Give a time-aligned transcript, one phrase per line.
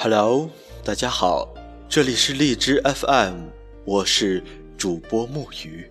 [0.00, 0.48] Hello，
[0.84, 1.52] 大家好，
[1.88, 3.48] 这里是荔枝 FM，
[3.84, 4.44] 我是
[4.76, 5.90] 主播木鱼。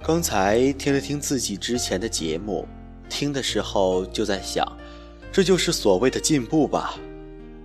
[0.00, 2.64] 刚才听了听自己之前的节目，
[3.08, 4.64] 听的时候就在想，
[5.32, 6.94] 这就是所谓的进步吧。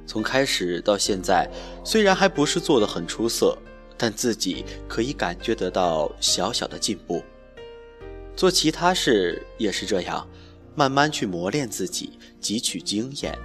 [0.08, 1.48] 从开始到现在，
[1.86, 3.56] 虽然还不是做的很出色，
[3.96, 7.24] 但自己可以感觉得到小小的进步。
[8.36, 10.28] 做其他事也是这样。
[10.76, 13.38] 慢慢去磨练自己，汲取经验，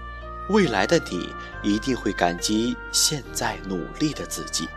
[0.50, 1.28] 未来的你
[1.62, 4.68] 一定会感激现在努力的自己。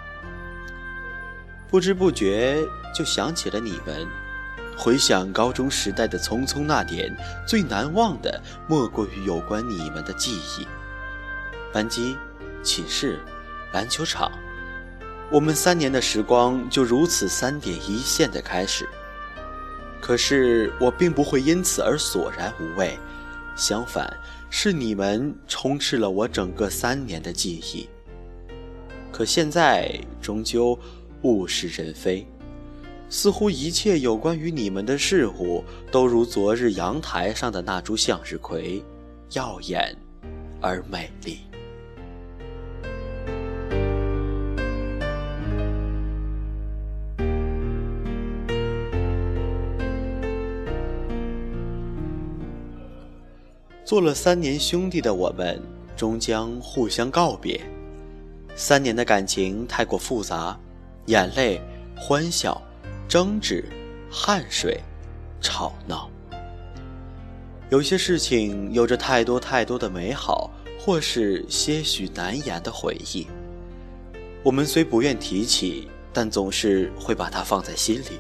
[1.69, 2.57] 不知不觉
[2.95, 4.07] 就想起了你们，
[4.75, 7.15] 回想高中时代的匆匆那年，
[7.47, 10.67] 最难忘的莫过于有关你们的记忆。
[11.71, 12.17] 班级、
[12.63, 13.19] 寝室、
[13.71, 14.31] 篮球场，
[15.31, 18.89] 我们三年的时光就如此三点一线的开始。
[20.01, 22.97] 可是我并不会因此而索然无味，
[23.55, 24.11] 相反，
[24.49, 27.87] 是你们充斥了我整个三年的记忆。
[29.11, 30.77] 可现在终究
[31.23, 32.25] 物是人非，
[33.09, 38.83] 似乎一切有关于你们的事物，都如昨日阳台上的那株向日葵，
[39.31, 39.95] 耀眼
[40.61, 41.48] 而美丽。
[53.89, 55.59] 做了三年兄弟的我们，
[55.97, 57.59] 终将互相告别。
[58.55, 60.55] 三年的感情太过复杂，
[61.07, 61.59] 眼泪、
[61.97, 62.61] 欢笑、
[63.07, 63.65] 争执、
[64.07, 64.79] 汗水、
[65.41, 66.07] 吵闹。
[67.71, 73.25] 有些事情有着太多太多的美好，或是些许难言的回忆。
[74.43, 78.19] 我们虽不愿提起，但总是会把它放在心里。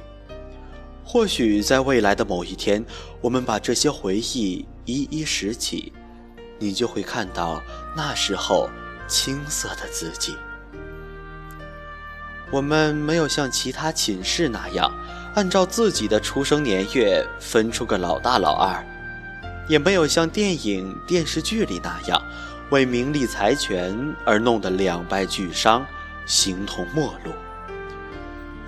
[1.11, 2.85] 或许在未来的某一天，
[3.19, 4.63] 我们把这些回忆。
[4.85, 5.91] 一一拾起，
[6.59, 7.59] 你就会看到
[7.97, 8.69] 那时候
[9.07, 10.35] 青涩的自己。
[12.51, 14.91] 我们没有像其他寝室那样，
[15.33, 18.85] 按照自己的出生年月分出个老大老二，
[19.67, 22.21] 也没有像电影电视剧里那样，
[22.69, 25.83] 为名利财权而弄得两败俱伤，
[26.27, 27.31] 形同陌路。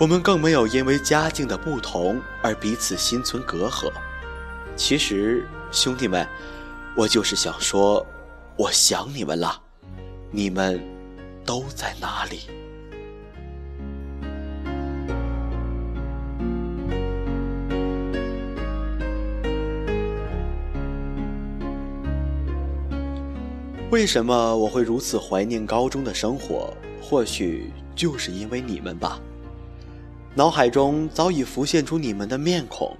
[0.01, 3.91] 我们更没有因为家境的不同而彼此心存隔阂。
[4.75, 5.45] 其实。
[5.71, 6.27] 兄弟们，
[6.97, 8.05] 我就是想说，
[8.57, 9.61] 我想你们了，
[10.31, 10.81] 你们
[11.45, 12.39] 都在哪里？
[23.91, 26.75] 为什么我会如此怀念高中的生活？
[27.01, 29.17] 或许就是因为你们吧。
[30.33, 32.95] 脑海中早已浮现出你们的面孔。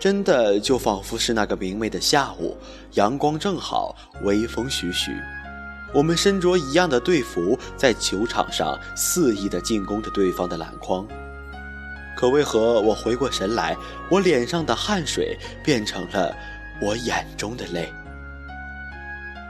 [0.00, 2.58] 真的就仿佛是那个明媚的下午，
[2.92, 5.12] 阳光正好，微风徐徐，
[5.94, 11.06] 我们身着一样的队服，在球场上肆意地进攻着对方的篮筐。
[12.14, 13.74] 可为何我回过神来，
[14.10, 16.36] 我脸上的汗水变成了
[16.82, 17.90] 我眼中的泪？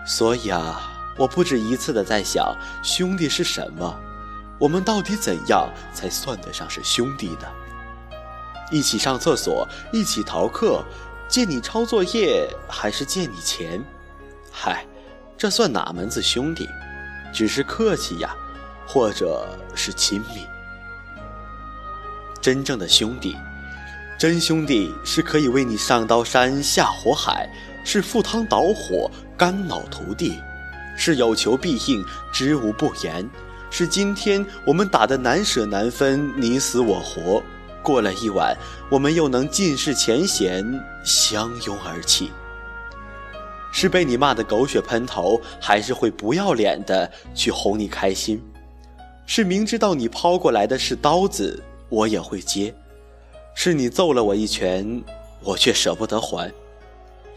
[0.06, 2.54] 所以啊，我不止一次地在想，
[2.84, 3.98] 兄弟是什么？
[4.64, 7.46] 我们到底怎样才算得上是兄弟呢？
[8.70, 10.82] 一起上厕所，一起逃课，
[11.28, 13.84] 借你抄作业还是借你钱？
[14.50, 14.86] 嗨，
[15.36, 16.66] 这算哪门子兄弟？
[17.30, 18.34] 只是客气呀，
[18.86, 20.46] 或者是亲密。
[22.40, 23.36] 真正的兄弟，
[24.18, 27.46] 真兄弟是可以为你上刀山下火海，
[27.84, 30.40] 是赴汤蹈火肝脑涂地，
[30.96, 32.02] 是有求必应
[32.32, 33.28] 知无不言，
[33.76, 37.42] 是今天我们打得难舍难分你死我活。
[37.82, 38.56] 过了一晚，
[38.88, 40.64] 我们又能尽释前嫌，
[41.04, 42.30] 相拥而泣。
[43.72, 48.40] 是被你骂得狗血喷头，还是会不要脸的去哄你开心？
[49.26, 52.72] 是明知道你抛过来的是刀子，我也会接？
[53.56, 55.02] 是你揍了我一拳，
[55.42, 56.48] 我却舍不得还？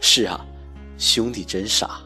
[0.00, 0.46] 是啊，
[0.98, 1.98] 兄弟真傻。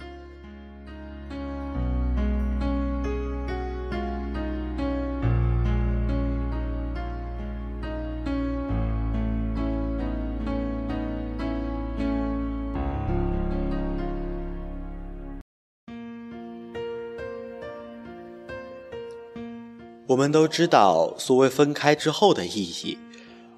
[20.12, 22.99] 我们都知道所谓分开之后的意义，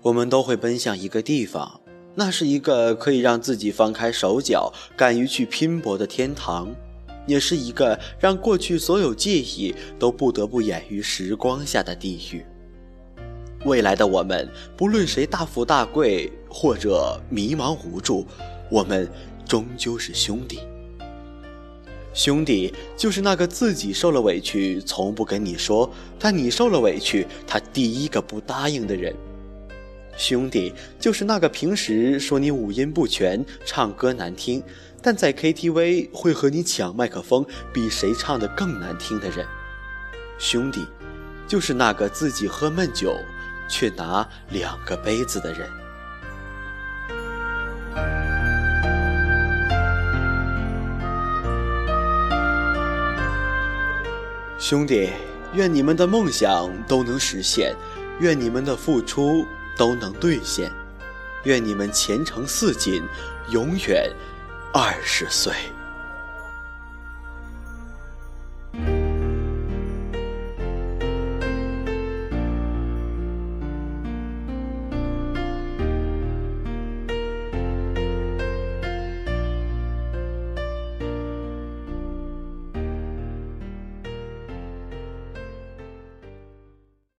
[0.02, 1.80] 我们都会奔向一个地方，
[2.14, 6.72] 那是一个可以让自己放开手脚、敢于去拼搏的天堂，
[7.26, 12.46] 也是一个让过去所有记忆都不得不掩于时光下的地狱。
[13.64, 18.24] 未来的我们，不论谁大富大贵或者迷茫无助，
[18.70, 19.10] 我们
[19.44, 20.60] 终究是兄弟。
[22.14, 29.12] 兄弟就是那个自己受了委屈从不跟你说，但你受了委屈，他第一个不答应的人。
[30.16, 34.62] 兄弟就是那个平时说你五音不全、唱歌难听，
[35.02, 39.44] 但在 KTV 会和你抢麦克风，比谁唱的更难听的人。
[40.38, 40.86] 兄弟
[41.48, 43.16] 就是那个自己喝闷酒，
[43.68, 45.68] 却拿两个杯子的人。
[54.66, 55.10] 兄弟，
[55.52, 57.76] 愿你们的梦想都能实现，
[58.18, 59.44] 愿你们的付出
[59.76, 60.72] 都能兑现，
[61.42, 63.02] 愿你们前程似锦，
[63.50, 64.10] 永远
[64.72, 65.52] 二十岁。